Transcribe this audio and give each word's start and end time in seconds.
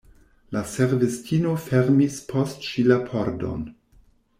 La 0.55 0.63
servistino 0.71 1.53
fermis 1.67 2.19
post 2.33 2.69
ŝi 2.71 2.89
la 2.93 3.01
pordon. 3.13 3.65